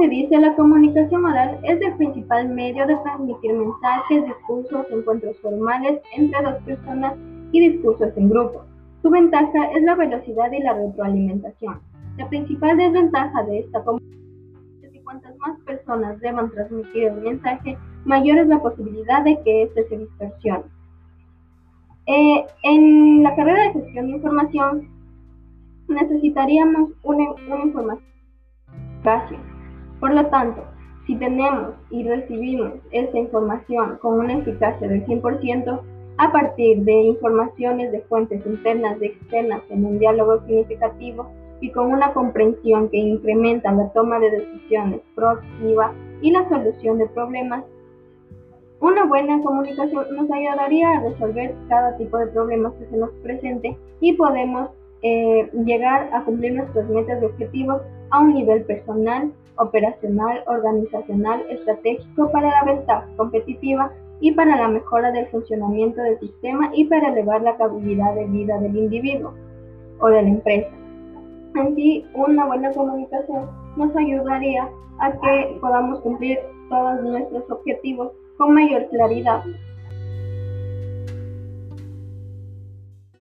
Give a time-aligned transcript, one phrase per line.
[0.00, 6.00] se dice, la comunicación oral es el principal medio de transmitir mensajes, discursos, encuentros formales
[6.16, 7.14] entre dos personas
[7.52, 8.64] y discursos en grupo.
[9.02, 11.80] Su ventaja es la velocidad y la retroalimentación.
[12.16, 17.76] La principal desventaja de esta comunicación es que cuantas más personas deban transmitir el mensaje,
[18.04, 20.64] mayor es la posibilidad de que éste se distorsione.
[22.06, 24.88] Eh, en la carrera de gestión de información
[25.88, 27.24] necesitaríamos una,
[27.64, 28.10] información
[30.00, 30.64] por lo tanto,
[31.06, 35.80] si tenemos y recibimos esta información con una eficacia del 100%,
[36.18, 41.92] a partir de informaciones de fuentes internas y externas en un diálogo significativo y con
[41.92, 47.64] una comprensión que incrementa la toma de decisiones proactiva y la solución de problemas,
[48.80, 53.76] una buena comunicación nos ayudaría a resolver cada tipo de problemas que se nos presente
[54.00, 54.70] y podemos
[55.02, 62.30] eh, llegar a cumplir nuestras metas y objetivos a un nivel personal, operacional, organizacional, estratégico
[62.32, 67.42] para la ventaja competitiva y para la mejora del funcionamiento del sistema y para elevar
[67.42, 69.34] la calidad de vida del individuo
[70.00, 70.70] o de la empresa.
[71.54, 78.54] En sí, una buena comunicación nos ayudaría a que podamos cumplir todos nuestros objetivos con
[78.54, 79.42] mayor claridad